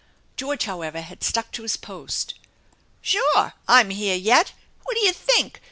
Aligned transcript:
George, 0.35 0.63
however, 0.63 0.99
had 1.01 1.23
stuck 1.23 1.51
to 1.51 1.61
his 1.61 1.77
post. 1.77 2.33
"Sure! 3.03 3.53
I'm 3.67 3.91
here 3.91 4.15
yet! 4.17 4.51
What'd 4.83 5.03
ya 5.03 5.11
think 5.13 5.59